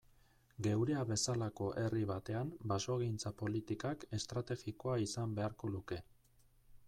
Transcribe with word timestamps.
Geurea 0.67 1.01
bezalako 1.09 1.67
herri 1.81 2.07
batean 2.11 2.49
basogintza 2.71 3.33
politikak 3.43 4.05
estrategikoa 4.19 4.95
izan 5.09 5.39
beharko 5.41 5.75
luke. 5.77 6.01